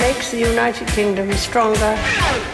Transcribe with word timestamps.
makes 0.00 0.30
the 0.30 0.40
United 0.40 0.88
Kingdom 0.88 1.30
stronger. 1.32 1.92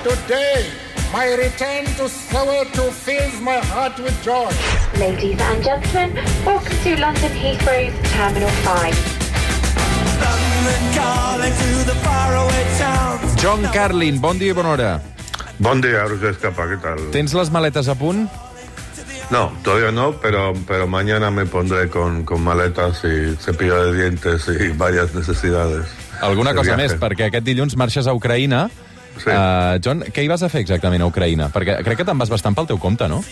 Today, 0.02 0.66
my 1.12 1.26
return 1.34 1.84
to 1.96 2.10
Soweto 2.10 2.90
fills 2.90 3.40
my 3.40 3.58
heart 3.70 3.96
with 4.02 4.16
joy. 4.22 4.50
Ladies 4.98 5.38
and 5.40 5.62
gentlemen, 5.62 6.10
welcome 6.44 6.76
to 6.82 6.96
London 6.98 7.32
Heathrow's 7.42 7.94
Terminal 8.10 8.50
5. 8.50 9.16
John 13.38 13.62
Carlin, 13.72 14.18
bon 14.20 14.38
dia 14.38 14.50
i 14.50 14.54
bona 14.54 14.70
hora. 14.70 15.00
Buen 15.58 15.80
día, 15.80 16.04
Roger 16.04 16.30
Escapa, 16.30 16.68
¿qué 16.68 16.76
tal? 16.82 16.98
Tens 17.12 17.32
les 17.32 17.50
maletes 17.50 17.88
a 17.88 17.94
punt? 17.94 18.28
No, 19.30 19.52
todavía 19.62 19.92
no, 19.92 20.12
pero, 20.20 20.52
pero 20.66 20.86
mañana 20.86 21.30
me 21.30 21.46
pondré 21.46 21.88
con, 21.88 22.24
con 22.24 22.42
maletas 22.42 23.04
y 23.04 23.36
cepillo 23.36 23.84
de 23.84 24.02
dientes 24.02 24.48
y 24.48 24.68
varias 24.68 25.14
necesidades. 25.14 25.86
Alguna 26.22 26.54
cosa 26.54 26.76
viaje. 26.76 26.82
més, 26.82 27.00
perquè 27.00 27.28
aquest 27.30 27.44
dilluns 27.44 27.76
marxes 27.76 28.06
a 28.06 28.14
Ucraïna. 28.16 28.68
Sí. 29.16 29.30
Uh, 29.30 29.78
John, 29.82 30.04
què 30.12 30.24
hi 30.24 30.28
vas 30.28 30.42
a 30.42 30.48
fer 30.52 30.60
exactament 30.60 31.02
a 31.02 31.06
Ucraïna? 31.08 31.50
Perquè 31.52 31.80
crec 31.84 32.02
que 32.02 32.04
te'n 32.04 32.18
vas 32.18 32.32
bastant 32.32 32.54
pel 32.54 32.66
teu 32.68 32.78
compte, 32.78 33.08
no? 33.08 33.22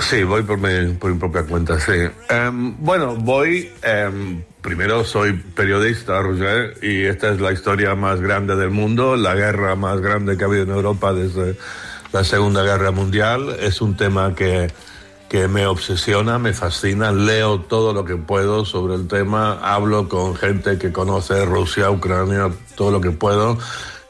Sí, 0.00 0.22
voy 0.24 0.42
por 0.42 0.56
mi, 0.56 0.94
por 0.94 1.12
mi 1.12 1.18
propia 1.18 1.42
cuenta, 1.42 1.78
sí. 1.80 2.08
Em, 2.28 2.76
bueno, 2.78 3.14
voy... 3.16 3.70
em, 3.82 4.42
primero, 4.62 5.04
soy 5.04 5.32
periodista, 5.34 6.20
Roger, 6.20 6.74
y 6.82 7.04
esta 7.04 7.30
es 7.30 7.40
la 7.40 7.52
historia 7.52 7.94
más 7.94 8.20
grande 8.20 8.56
del 8.56 8.70
mundo, 8.70 9.14
la 9.14 9.34
guerra 9.34 9.76
más 9.76 10.00
grande 10.00 10.36
que 10.36 10.42
ha 10.42 10.46
habido 10.48 10.64
en 10.64 10.70
Europa 10.70 11.12
desde 11.12 11.56
la 12.12 12.24
Segunda 12.24 12.62
Guerra 12.62 12.90
Mundial. 12.90 13.56
Es 13.60 13.80
un 13.80 13.96
tema 13.96 14.34
que, 14.34 14.68
que 15.36 15.48
me 15.48 15.66
obsesiona, 15.66 16.38
me 16.38 16.54
fascina. 16.54 17.12
Leo 17.12 17.60
todo 17.60 17.92
lo 17.92 18.06
que 18.06 18.16
puedo 18.16 18.64
sobre 18.64 18.94
el 18.94 19.06
tema, 19.06 19.58
hablo 19.60 20.08
con 20.08 20.34
gente 20.34 20.78
que 20.78 20.92
conoce 20.92 21.44
Rusia, 21.44 21.90
Ucrania, 21.90 22.50
todo 22.74 22.90
lo 22.90 23.02
que 23.02 23.10
puedo. 23.10 23.58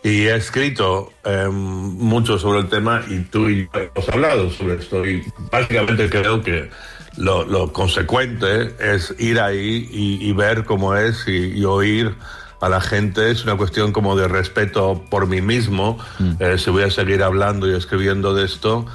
Y 0.05 0.29
he 0.29 0.37
escrito 0.37 1.13
em, 1.25 1.53
mucho 1.53 2.39
sobre 2.39 2.61
el 2.61 2.69
tema 2.69 3.03
y 3.09 3.23
tú 3.23 3.49
y 3.49 3.69
yo 3.75 3.81
hemos 3.81 4.09
hablado 4.09 4.51
sobre 4.53 4.77
esto. 4.77 5.05
Y 5.05 5.25
básicamente 5.51 6.09
creo 6.09 6.41
que 6.45 6.71
lo, 7.17 7.45
lo 7.45 7.73
consecuente 7.73 8.77
es 8.79 9.13
ir 9.19 9.41
ahí 9.41 9.89
y, 9.91 10.25
y 10.25 10.33
ver 10.33 10.65
cómo 10.65 10.95
es 10.95 11.27
y, 11.27 11.59
y 11.59 11.65
oír 11.65 12.15
a 12.61 12.69
la 12.69 12.81
gente. 12.81 13.33
Es 13.33 13.43
una 13.43 13.57
cuestión 13.57 13.91
como 13.91 14.15
de 14.15 14.29
respeto 14.29 15.05
por 15.11 15.27
mí 15.27 15.41
mismo. 15.41 15.99
Eh, 16.39 16.57
si 16.57 16.71
voy 16.71 16.85
a 16.85 16.91
seguir 16.91 17.25
hablando 17.25 17.69
y 17.69 17.75
escribiendo 17.75 18.33
de 18.33 18.45
esto. 18.45 18.87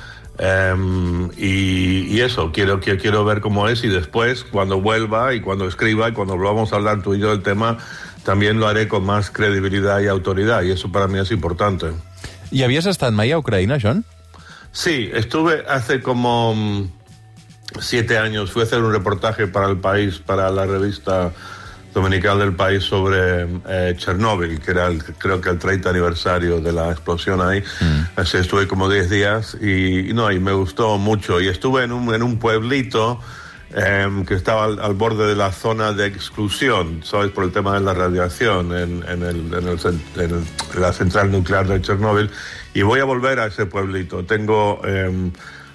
Em, 0.42 1.30
y, 1.38 2.14
y 2.14 2.22
eso, 2.22 2.52
quiero, 2.52 2.82
quiero, 2.82 3.00
quiero 3.00 3.24
ver 3.24 3.40
cómo 3.40 3.70
es 3.70 3.84
y 3.84 3.88
después, 3.88 4.44
cuando 4.44 4.82
vuelva 4.82 5.34
y 5.34 5.42
cuando 5.42 5.68
escriba 5.68 6.10
y 6.10 6.12
cuando 6.12 6.36
volvamos 6.36 6.74
a 6.74 6.78
hablar 6.78 7.02
tú 7.02 7.14
y 7.14 7.20
yo 7.20 7.30
del 7.30 7.44
tema, 7.44 7.78
también 8.24 8.60
lo 8.60 8.68
haré 8.68 8.88
con 8.88 9.06
más 9.06 9.32
credibilidad 9.32 10.02
y 10.02 10.08
autoridad. 10.08 10.64
Y 10.64 10.72
eso 10.72 10.92
para 10.92 11.08
mí 11.08 11.20
es 11.20 11.32
importante. 11.32 11.92
I 12.52 12.64
havies 12.64 12.86
estat 12.86 13.14
mai 13.14 13.32
a 13.32 13.40
Ucraïna, 13.40 13.80
John? 13.80 14.04
Sí, 14.74 15.10
estuve 15.14 15.64
hace 15.68 16.02
como 16.02 16.54
mm, 16.54 16.90
siete 17.80 18.18
años, 18.18 18.52
fui 18.52 18.62
a 18.62 18.66
hacer 18.66 18.82
un 18.82 18.92
reportaje 18.92 19.48
para 19.48 19.70
el 19.70 19.78
país, 19.78 20.20
para 20.20 20.50
la 20.52 20.66
revista 20.66 21.32
dominical 21.94 22.40
del 22.40 22.54
país 22.54 22.84
sobre 22.84 23.48
eh, 23.68 23.94
Chernóbil, 23.98 24.60
que 24.60 24.72
era 24.72 24.88
el- 24.88 25.04
creo 25.04 25.42
que 25.42 25.50
el 25.50 25.60
30 25.60 25.90
aniversario 25.90 26.62
de 26.62 26.72
la 26.72 26.92
explosión 26.92 27.42
ahí. 27.42 27.64
Así 28.16 28.38
estuve 28.38 28.68
como 28.68 28.90
10 28.90 29.10
días 29.10 29.58
y, 29.62 30.14
no, 30.14 30.32
y 30.32 30.40
me 30.40 30.54
gustó 30.54 30.98
mucho. 30.98 31.42
Y 31.42 31.48
estuve 31.48 31.84
en 31.84 31.92
un, 31.92 32.14
en 32.14 32.24
un 32.24 32.38
pueblito 32.40 33.20
em, 33.74 34.26
que 34.26 34.34
estaba 34.36 34.66
al, 34.66 34.80
al 34.80 34.94
borde 34.96 35.28
de 35.28 35.36
la 35.36 35.52
zona 35.52 35.94
de 35.94 36.06
exclusión, 36.08 37.02
¿sabes? 37.04 37.32
Por 37.32 37.46
el 37.46 37.52
tema 37.52 37.74
de 37.76 37.82
la 37.82 37.94
radiación 37.94 38.76
en, 38.76 39.04
en 39.08 39.24
el- 39.24 39.54
en 39.54 39.68
el 39.68 39.80
en 40.16 40.32
el- 40.32 40.82
la 40.82 40.92
central 40.94 41.32
nuclear 41.32 41.68
de 41.68 41.82
Chernóbil. 41.82 42.30
Y 42.74 42.82
voy 42.84 43.00
a 43.00 43.06
volver 43.06 43.40
a 43.40 43.46
ese 43.48 43.66
pueblito. 43.66 44.24
Tengo 44.26 44.82
em, 44.86 45.32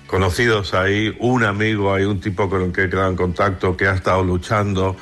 conocidos 0.06 0.72
ahí, 0.74 1.14
un 1.20 1.44
amigo, 1.44 1.92
hay 1.94 2.04
un 2.04 2.20
tipo 2.20 2.48
con 2.48 2.62
el 2.62 2.72
que 2.72 2.84
he 2.84 2.88
quedado 2.90 3.10
en 3.10 3.16
contacto 3.16 3.76
que 3.76 3.86
ha 3.88 3.94
estado 3.94 4.22
luchando. 4.22 4.96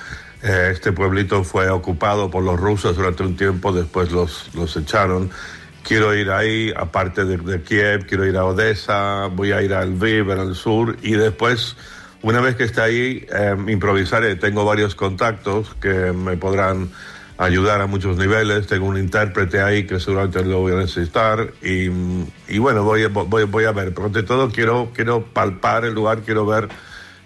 Eh, 0.45 0.73
este 0.73 0.93
pueblito 0.93 1.43
fue 1.43 1.71
ocupado 1.71 2.31
por 2.31 2.45
los 2.45 2.61
rusos 2.61 2.97
durante 2.97 3.23
un 3.23 3.35
tiempo, 3.35 3.73
después 3.73 4.13
los, 4.13 4.55
los 4.55 4.77
echaron. 4.77 5.31
Quiero 5.83 6.15
ir 6.15 6.31
ahí, 6.31 6.71
aparte 6.77 7.25
de, 7.25 7.39
de 7.39 7.63
Kiev, 7.63 8.07
quiero 8.07 8.27
ir 8.27 8.37
a 8.37 8.45
Odessa, 8.45 9.29
voy 9.33 9.53
a 9.53 9.63
ir 9.63 9.73
a 9.73 9.85
Lviv, 9.87 10.31
en 10.31 10.41
el 10.41 10.55
sur, 10.55 10.97
y 11.01 11.13
después, 11.13 11.77
una 12.21 12.43
vez 12.43 12.57
que 12.57 12.65
esté 12.65 12.83
ahí, 12.83 13.27
eh, 13.35 13.57
improvisaré. 13.69 14.37
Tengo 14.37 14.67
varios 14.67 14.95
contactos 14.95 15.75
que 15.81 16.13
me 16.13 16.37
podrán 16.37 16.91
ayudar 17.39 17.81
a 17.81 17.87
muchos 17.87 18.19
niveles. 18.19 18.67
Tengo 18.67 18.87
un 18.87 18.99
intérprete 18.99 19.63
ahí 19.63 19.87
que 19.87 19.99
seguramente 19.99 20.45
lo 20.45 20.61
voy 20.61 20.73
a 20.73 20.77
necesitar. 20.77 21.53
Y, 21.63 21.89
y 22.49 22.59
bueno, 22.59 22.85
voy, 22.85 23.07
voy, 23.07 23.45
voy 23.45 23.65
a 23.65 23.73
ver. 23.73 23.95
Pero 23.95 24.07
ante 24.07 24.23
todo, 24.23 24.51
quiero, 24.51 24.91
quiero 24.95 25.25
palpar 25.25 25.85
el 25.85 25.95
lugar, 25.95 26.21
quiero 26.21 26.47
ver 26.47 26.69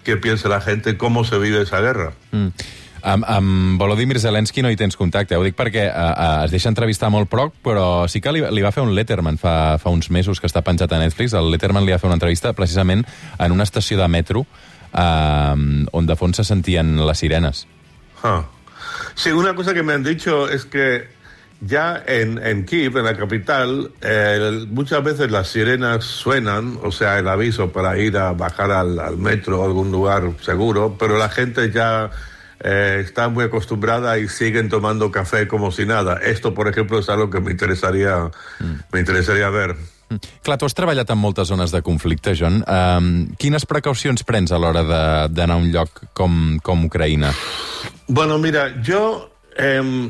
qué 0.04 0.16
piensa 0.16 0.48
la 0.48 0.60
gente, 0.60 0.96
cómo 0.96 1.24
se 1.24 1.38
vive 1.38 1.62
esa 1.62 1.80
guerra. 1.80 2.12
Mm. 2.32 2.48
Amb, 3.02 3.24
amb 3.28 3.80
Volodymyr 3.80 4.18
Zelensky 4.20 4.62
no 4.62 4.70
hi 4.70 4.76
tens 4.76 4.96
contacte. 4.98 5.36
Ho 5.36 5.44
dic 5.46 5.56
perquè 5.58 5.88
uh, 5.88 6.10
uh, 6.10 6.44
es 6.46 6.54
deixa 6.54 6.70
entrevistar 6.72 7.10
molt 7.14 7.30
proc, 7.30 7.54
però 7.64 8.06
sí 8.10 8.22
que 8.24 8.32
li, 8.34 8.42
li 8.42 8.64
va 8.64 8.72
fer 8.74 8.82
un 8.82 8.94
Letterman 8.96 9.38
fa, 9.38 9.78
fa 9.78 9.92
uns 9.94 10.10
mesos 10.10 10.40
que 10.40 10.50
està 10.50 10.62
penjat 10.66 10.92
a 10.92 11.00
Netflix. 11.02 11.36
El 11.38 11.50
Letterman 11.52 11.86
li 11.86 11.94
va 11.94 12.00
fer 12.02 12.10
una 12.10 12.18
entrevista 12.18 12.54
precisament 12.58 13.06
en 13.38 13.54
una 13.54 13.66
estació 13.68 14.00
de 14.00 14.08
metro 14.08 14.44
uh, 14.44 15.56
on 15.92 16.06
de 16.06 16.16
fons 16.16 16.40
se 16.40 16.44
sentien 16.44 16.96
les 17.06 17.18
sirenes. 17.18 17.66
Ah. 18.22 18.42
Sí, 19.14 19.30
una 19.30 19.54
cosa 19.54 19.74
que 19.74 19.82
me 19.82 19.92
han 19.92 20.02
dicho 20.02 20.48
es 20.48 20.64
que 20.64 21.08
ya 21.60 22.02
en, 22.06 22.38
en 22.44 22.64
Kiev, 22.64 22.96
en 22.96 23.04
la 23.04 23.16
capital, 23.16 23.90
eh, 24.00 24.64
muchas 24.68 25.02
veces 25.02 25.30
las 25.30 25.48
sirenas 25.48 26.04
suenan, 26.04 26.78
o 26.82 26.92
sea, 26.92 27.18
el 27.18 27.26
aviso 27.26 27.72
para 27.72 27.98
ir 27.98 28.16
a 28.16 28.32
bajar 28.32 28.70
al, 28.70 28.98
al 29.00 29.16
metro 29.18 29.60
o 29.60 29.64
algún 29.64 29.90
lugar 29.90 30.32
seguro, 30.40 30.96
pero 30.98 31.18
la 31.18 31.28
gente 31.28 31.70
ya 31.72 32.10
eh, 32.60 33.02
está 33.04 33.28
muy 33.28 33.44
acostumbrada 33.44 34.18
y 34.18 34.28
siguen 34.28 34.68
tomando 34.68 35.10
café 35.10 35.46
como 35.48 35.70
si 35.70 35.86
nada. 35.86 36.18
Esto, 36.22 36.54
por 36.54 36.68
ejemplo, 36.68 36.98
es 36.98 37.08
algo 37.08 37.30
que 37.30 37.40
me 37.40 37.50
interesaría, 37.52 38.30
me 38.92 39.00
interesaría 39.00 39.48
ver. 39.50 39.76
Mm. 40.10 40.16
Clar, 40.42 40.56
tu 40.58 40.64
has 40.64 40.72
treballat 40.74 41.10
en 41.10 41.18
moltes 41.18 41.48
zones 41.48 41.70
de 41.70 41.82
conflicte, 41.82 42.32
John. 42.34 42.64
Um, 42.66 43.34
quines 43.36 43.66
precaucions 43.68 44.24
prens 44.24 44.50
a 44.52 44.58
l'hora 44.58 44.82
de- 44.82 45.28
d'anar 45.34 45.56
a 45.56 45.60
un 45.60 45.70
lloc 45.70 46.06
com, 46.14 46.58
com 46.62 46.86
Ucraïna? 46.86 47.34
Bueno, 48.06 48.38
mira, 48.38 48.80
yo 48.80 49.28
em, 49.54 50.08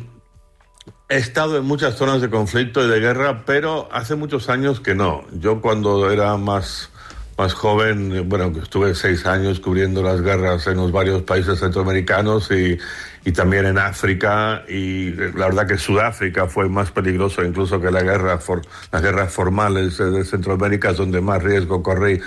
he 1.09 1.17
estado 1.17 1.57
en 1.59 1.65
muchas 1.65 1.97
zonas 1.97 2.21
de 2.21 2.31
conflicto 2.31 2.85
y 2.85 2.89
de 2.89 3.01
guerra, 3.01 3.43
pero 3.45 3.89
hace 3.91 4.15
muchos 4.15 4.49
años 4.49 4.79
que 4.79 4.95
no. 4.95 5.25
Yo 5.33 5.61
cuando 5.61 6.13
era 6.13 6.37
más, 6.37 6.91
más 7.39 7.55
joven, 7.55 8.29
bueno, 8.29 8.53
que 8.53 8.59
estuve 8.59 8.97
seis 8.97 9.25
años 9.25 9.61
cubriendo 9.61 10.03
las 10.03 10.21
guerras 10.21 10.67
en 10.67 10.77
los 10.77 10.91
varios 10.91 11.23
países 11.23 11.61
centroamericanos 11.61 12.51
y, 12.51 12.77
y 13.25 13.33
también 13.33 13.65
en 13.67 13.79
África, 13.79 14.65
y 14.69 15.13
la 15.13 15.47
verdad 15.47 15.69
que 15.69 15.79
Sudáfrica 15.79 16.49
fue 16.49 16.69
más 16.69 16.91
peligroso 16.91 17.45
incluso 17.45 17.81
que 17.81 17.93
la 17.93 18.03
guerra 18.03 18.39
for- 18.39 18.67
las 18.91 19.03
guerras 19.03 19.33
formales 19.33 20.01
eh, 20.01 20.05
de 20.07 20.25
Centroamérica, 20.25 20.93
donde 20.93 21.21
más 21.21 21.41
riesgo 21.41 21.81
corrí 21.81 22.21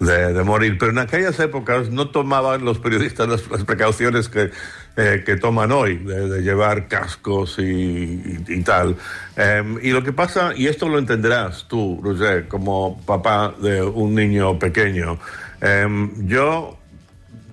de, 0.00 0.44
morir. 0.44 0.76
Pero 0.78 0.92
en 0.92 0.98
aquellas 0.98 1.40
épocas 1.40 1.90
no 1.90 2.10
tomaban 2.10 2.64
los 2.64 2.78
periodistas 2.78 3.26
las 3.26 3.64
precauciones 3.64 4.28
que, 4.28 4.50
eh, 5.00 5.22
que 5.24 5.36
toman 5.36 5.70
hoy, 5.70 5.96
de, 5.98 6.28
de 6.28 6.42
llevar 6.42 6.88
cascos 6.88 7.58
y, 7.58 7.62
y- 7.62 8.44
y 8.48 8.62
tal. 8.62 8.96
Em, 9.36 9.78
y 9.80 9.92
lo 9.92 10.02
que 10.02 10.12
pasa, 10.12 10.52
y 10.56 10.66
esto 10.66 10.88
lo 10.88 10.98
entenderás 10.98 11.66
tú, 11.68 12.00
Roger, 12.02 12.48
como 12.48 13.00
papá 13.06 13.54
de 13.62 13.80
un 13.82 14.14
niño 14.14 14.58
pequeño, 14.58 15.18
em, 15.60 16.26
yo 16.26 16.76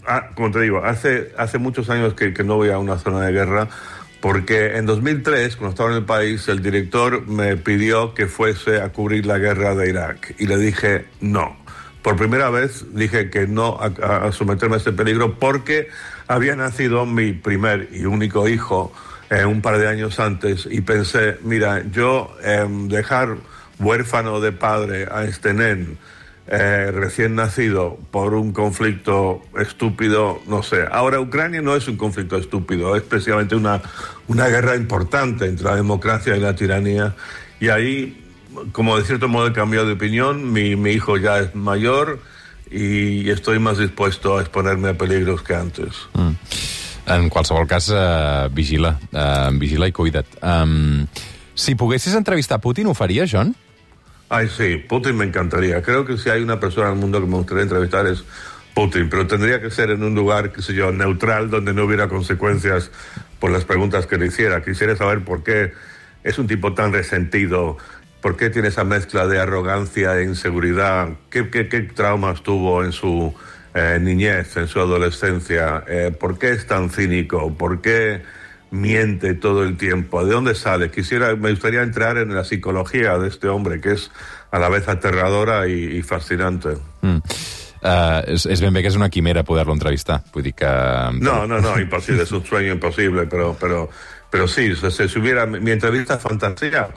ah, 0.07 0.29
como 0.35 0.51
te 0.51 0.59
digo, 0.61 0.84
hace, 0.84 1.34
hace 1.38 1.57
muchos 1.59 1.89
años 1.89 2.13
que, 2.16 2.34
que 2.34 2.44
no 2.44 2.55
voy 2.55 2.69
a 2.69 2.78
una 2.79 2.97
zona 2.97 3.22
de 3.25 3.31
guerra, 3.31 3.67
porque 4.22 4.78
en 4.78 4.85
2003, 4.88 5.55
cuando 5.55 5.72
estaba 5.72 5.91
en 5.91 5.97
el 5.97 6.05
país, 6.05 6.47
el 6.47 6.61
director 6.63 7.28
me 7.28 7.58
pidió 7.58 8.14
que 8.16 8.25
fuese 8.25 8.81
a 8.81 8.90
cubrir 8.90 9.25
la 9.28 9.37
guerra 9.37 9.75
de 9.75 9.87
Irak. 9.90 10.34
Y 10.40 10.47
le 10.47 10.58
dije 10.58 11.05
no. 11.22 11.58
Por 12.02 12.16
primera 12.17 12.49
vez 12.52 12.85
dije 12.93 13.29
que 13.31 13.46
no 13.47 13.79
a, 13.79 14.25
a- 14.28 14.31
someterme 14.31 14.75
a 14.75 14.78
este 14.78 14.91
peligro 14.93 15.40
porque 15.40 15.90
había 16.27 16.55
nacido 16.55 17.05
mi 17.05 17.33
primer 17.33 17.89
y 17.91 18.05
único 18.05 18.47
hijo 18.47 18.93
eh, 19.29 19.45
un 19.45 19.61
par 19.61 19.77
de 19.77 19.87
años 19.87 20.19
antes 20.19 20.67
y 20.69 20.81
pensé, 20.81 21.37
mira, 21.43 21.83
yo 21.91 22.35
em, 22.43 22.87
dejar 22.87 23.37
huérfano 23.79 24.39
de 24.39 24.51
padre 24.51 25.07
a 25.11 25.23
este 25.23 25.53
nen 25.53 25.97
eh, 26.47 26.91
recién 26.93 27.33
nacido 27.33 27.97
por 28.11 28.35
un 28.35 28.53
conflicto 28.53 29.41
estúpido, 29.59 30.41
no 30.47 30.61
sé. 30.61 30.85
Ahora, 30.91 31.19
Ucrania 31.19 31.63
no 31.63 31.75
es 31.75 31.87
un 31.87 31.97
conflicto 31.97 32.37
estúpido, 32.37 32.95
es 32.95 33.01
precisamente 33.01 33.55
una, 33.55 33.81
una 34.28 34.47
guerra 34.47 34.75
importante 34.75 35.45
entre 35.47 35.66
la 35.66 35.75
democracia 35.75 36.37
y 36.37 36.39
la 36.39 36.55
tiranía. 36.55 37.16
Y 37.59 37.69
ahí, 37.69 38.23
como 38.73 38.95
de 38.95 39.05
cierto 39.05 39.28
modo 39.28 39.47
he 39.47 39.53
cambiado 39.53 39.87
de 39.87 39.93
opinión, 39.93 40.53
mi, 40.53 40.75
mi 40.75 40.91
hijo 40.91 41.17
ya 41.17 41.39
es 41.39 41.55
mayor 41.55 42.19
y 42.72 43.29
estoy 43.29 43.59
más 43.59 43.78
dispuesto 43.78 44.38
a 44.38 44.41
exponerme 44.41 44.90
a 44.90 44.94
peligros 44.97 45.41
que 45.44 45.56
antes. 45.56 45.94
En 47.08 47.29
qualsevol 47.29 47.67
cas, 47.67 47.90
uh, 47.90 48.50
vigila, 48.52 49.00
uh, 49.12 49.52
vigila 49.58 49.88
i 49.88 49.91
cuida't. 49.91 50.26
Um, 50.41 51.08
Si 51.56 51.73
poguessis 51.76 52.14
entrevistar 52.14 52.59
Putin, 52.59 52.88
ho 52.88 52.94
faries, 52.94 53.32
John? 53.32 53.56
Ay, 54.28 54.50
sí, 54.50 54.76
Putin 54.78 55.16
me 55.16 55.26
encantaría. 55.26 55.82
Creo 55.82 56.06
que 56.06 56.17
si 56.17 56.29
hay 56.29 56.41
una 56.41 56.59
persona 56.59 56.88
en 56.88 56.96
el 56.96 57.00
mundo 57.00 57.22
que 57.22 57.28
me 57.28 57.38
gustaría 57.38 57.64
entrevistar 57.64 58.06
es 58.08 58.26
Putin, 58.73 59.08
pero 59.09 59.26
tendría 59.26 59.62
que 59.62 59.72
ser 59.72 59.90
en 59.91 60.03
un 60.03 60.14
lugar, 60.14 60.52
qué 60.52 60.62
sé 60.62 60.73
yo, 60.73 60.91
neutral, 60.91 61.50
donde 61.50 61.73
no 61.73 61.85
hubiera 61.85 62.09
consecuencias 62.09 62.91
por 63.40 63.52
las 63.52 63.64
preguntas 63.64 64.06
que 64.06 64.17
le 64.17 64.28
hiciera. 64.28 64.62
Quisiera 64.62 64.97
saber 64.97 65.23
por 65.23 65.44
qué 65.44 65.72
es 66.26 66.38
un 66.38 66.47
tipo 66.47 66.73
tan 66.73 66.91
resentido, 66.91 67.78
por 68.25 68.37
qué 68.37 68.49
tiene 68.49 68.69
esa 68.69 68.83
mezcla 68.83 69.27
de 69.27 69.39
arrogancia 69.39 70.17
e 70.17 70.23
inseguridad, 70.23 71.09
qué, 71.29 71.47
qué, 71.51 71.69
qué 71.69 71.81
traumas 71.81 72.41
tuvo 72.41 72.83
en 72.83 72.91
su 72.91 73.31
eh, 73.75 73.99
niñez, 74.01 74.57
en 74.57 74.67
su 74.67 74.79
adolescencia, 74.79 75.83
eh, 75.87 76.11
por 76.19 76.39
qué 76.39 76.49
es 76.49 76.66
tan 76.66 76.89
cínico, 76.89 77.53
por 77.53 77.81
qué 77.81 78.23
miente 78.72 79.35
todo 79.35 79.61
el 79.61 79.77
tiempo, 79.77 80.25
de 80.25 80.33
dónde 80.33 80.55
sale. 80.55 80.89
Quisiera, 80.89 81.35
me 81.35 81.51
gustaría 81.51 81.83
entrar 81.83 82.17
en 82.17 82.33
la 82.33 82.43
psicología 82.43 83.19
de 83.19 83.27
este 83.27 83.47
hombre, 83.47 83.79
que 83.79 83.91
es 83.91 84.09
a 84.49 84.57
la 84.57 84.69
vez 84.69 84.87
aterradora 84.87 85.67
y, 85.67 86.01
fascinante. 86.01 86.69
Mm. 87.03 87.21
Uh, 87.85 88.25
és, 88.25 88.47
és 88.49 88.57
ben 88.57 88.73
bé 88.73 88.81
que 88.81 88.89
és 88.89 88.97
una 88.97 89.11
quimera 89.13 89.43
poder-lo 89.45 89.75
entrevistar. 89.78 90.23
Vull 90.33 90.47
dir 90.47 90.55
que... 90.57 90.71
No, 91.21 91.45
no, 91.45 91.61
no, 91.61 91.78
imposible, 91.78 92.23
es 92.23 92.31
un 92.31 92.43
sueño 92.43 92.73
imposible, 92.73 93.28
pero, 93.28 93.55
pero, 93.61 93.87
pero 94.31 94.47
sí, 94.47 94.73
si, 94.73 94.89
si 94.89 95.19
hubiera 95.19 95.45
mi 95.45 95.69
entrevista 95.69 96.17
fantasía 96.17 96.89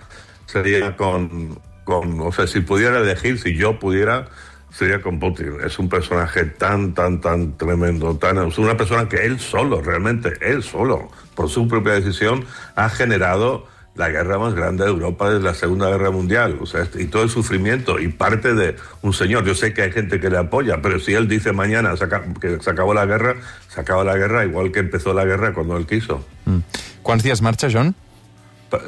sería 0.48 0.96
con, 0.96 1.60
con, 1.84 2.20
o 2.20 2.32
sea, 2.32 2.46
si 2.46 2.60
pudiera 2.60 2.98
elegir, 2.98 3.38
si 3.38 3.54
yo 3.54 3.78
pudiera, 3.78 4.28
sería 4.72 5.00
con 5.00 5.20
Putin. 5.20 5.58
Es 5.64 5.78
un 5.78 5.88
personaje 5.88 6.44
tan, 6.44 6.94
tan, 6.94 7.20
tan 7.20 7.56
tremendo, 7.56 8.16
tan, 8.16 8.48
es 8.48 8.58
una 8.58 8.76
persona 8.76 9.08
que 9.08 9.24
él 9.26 9.38
solo, 9.38 9.80
realmente 9.82 10.32
él 10.40 10.62
solo, 10.62 11.10
por 11.34 11.48
su 11.48 11.68
propia 11.68 11.92
decisión, 11.94 12.44
ha 12.76 12.88
generado 12.88 13.66
la 13.94 14.08
guerra 14.08 14.38
más 14.38 14.54
grande 14.54 14.84
de 14.84 14.90
Europa 14.90 15.28
desde 15.28 15.44
la 15.44 15.54
Segunda 15.54 15.90
Guerra 15.90 16.10
Mundial, 16.12 16.56
o 16.60 16.66
sea, 16.66 16.88
y 16.98 17.06
todo 17.06 17.24
el 17.24 17.30
sufrimiento, 17.30 17.98
y 17.98 18.08
parte 18.08 18.54
de 18.54 18.76
un 19.02 19.12
señor, 19.12 19.44
yo 19.44 19.56
sé 19.56 19.74
que 19.74 19.82
hay 19.82 19.90
gente 19.90 20.20
que 20.20 20.30
le 20.30 20.38
apoya, 20.38 20.80
pero 20.80 21.00
si 21.00 21.14
él 21.14 21.26
dice 21.26 21.52
mañana 21.52 21.92
que 22.40 22.60
se 22.60 22.70
acabó 22.70 22.94
la 22.94 23.06
guerra, 23.06 23.34
se 23.68 23.80
acabó 23.80 24.04
la 24.04 24.16
guerra 24.16 24.44
igual 24.44 24.70
que 24.70 24.78
empezó 24.78 25.12
la 25.12 25.24
guerra 25.24 25.52
cuando 25.52 25.76
él 25.76 25.86
quiso. 25.86 26.24
Mm. 26.44 26.58
¿Quants 27.02 27.24
dies 27.24 27.42
marxa, 27.42 27.68
John? 27.72 27.96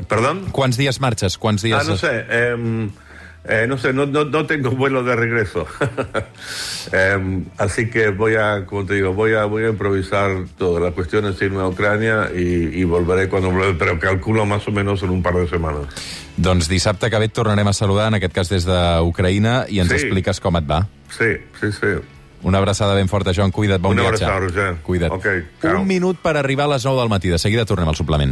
¿Perdón? 0.08 0.46
Quants 0.52 0.76
dies 0.76 1.00
marxes? 1.00 1.38
Quants 1.38 1.62
dies... 1.62 1.76
Ah, 1.78 1.84
no 1.86 1.96
sé, 1.96 2.24
eh, 2.28 2.88
eh, 3.48 3.66
no 3.66 3.78
sé, 3.78 3.92
no, 3.92 4.04
no, 4.06 4.24
no, 4.24 4.44
tengo 4.46 4.70
vuelo 4.72 5.02
de 5.02 5.16
regreso. 5.16 5.66
eh, 6.92 7.42
así 7.58 7.88
que 7.88 8.10
voy 8.10 8.34
a, 8.34 8.66
como 8.66 8.84
te 8.84 8.94
digo, 8.94 9.14
voy 9.14 9.34
a, 9.34 9.44
voy 9.44 9.64
a 9.64 9.68
improvisar 9.68 10.44
todo. 10.58 10.80
La 10.80 10.90
cuestión 10.92 11.26
es 11.26 11.40
irme 11.42 11.60
a 11.62 11.68
Ucrània 11.68 12.28
i, 12.36 12.80
i 12.80 12.84
volveré 12.84 13.28
quan 13.32 13.44
volveré, 13.48 13.74
però 13.80 13.98
calculo 13.98 14.44
más 14.46 14.68
o 14.68 14.72
menos 14.72 15.02
en 15.02 15.10
un 15.10 15.22
par 15.22 15.34
de 15.34 15.48
setmanes. 15.48 15.88
Doncs 16.36 16.68
dissabte 16.68 17.08
que 17.10 17.18
ve 17.18 17.28
et 17.28 17.32
tornarem 17.36 17.68
a 17.68 17.72
saludar, 17.72 18.08
en 18.12 18.20
aquest 18.20 18.32
cas 18.36 18.48
des 18.52 18.64
d'Ucraïna, 18.68 19.64
i 19.68 19.80
ens 19.80 19.88
Sí. 19.90 19.96
expliques 20.04 20.40
com 20.40 20.56
et 20.60 20.68
va. 20.68 20.86
Sí, 21.08 21.36
sí, 21.60 21.72
sí. 21.72 21.96
Una 22.42 22.58
abraçada 22.58 22.94
ben 22.94 23.08
forta, 23.08 23.32
Joan. 23.36 23.50
Cuida't, 23.52 23.80
bon 23.80 23.92
Una 23.92 24.02
viatge. 24.08 24.24
abraçada, 24.24 24.40
Roger. 24.40 24.76
Cuida't. 24.82 25.12
Ok, 25.12 25.26
ciao. 25.60 25.80
Un 25.80 25.86
minut 25.86 26.16
per 26.20 26.36
arribar 26.36 26.64
a 26.68 26.74
les 26.76 26.84
9 26.84 27.00
del 27.00 27.08
matí. 27.08 27.28
De 27.28 27.38
seguida 27.38 27.64
tornem 27.66 27.88
al 27.88 27.96
suplement. 27.96 28.28